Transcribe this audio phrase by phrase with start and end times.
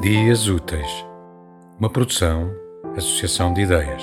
[0.00, 1.04] Dias Úteis,
[1.78, 2.50] uma produção,
[2.96, 4.02] associação de ideias.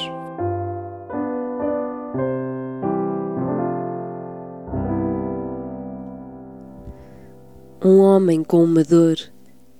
[7.83, 9.15] Um homem com uma dor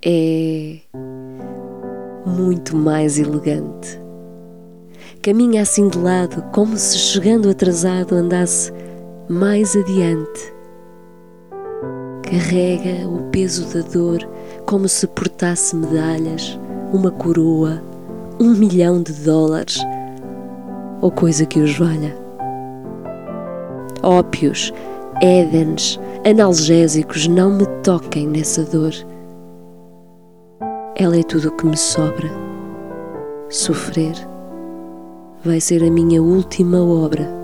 [0.04, 0.80] é
[2.26, 4.02] muito mais elegante.
[5.22, 8.74] Caminha assim de lado, como se chegando atrasado andasse
[9.30, 10.57] mais adiante.
[12.30, 14.20] Carrega o peso da dor
[14.66, 16.60] como se portasse medalhas,
[16.92, 17.82] uma coroa,
[18.38, 19.80] um milhão de dólares
[21.02, 22.14] ou coisa que os valha.
[24.04, 24.74] Ópios,
[25.22, 28.94] édens, analgésicos não me toquem nessa dor.
[30.98, 32.30] Ela é tudo o que me sobra.
[33.50, 34.16] Sofrer
[35.46, 37.38] vai ser a minha última obra.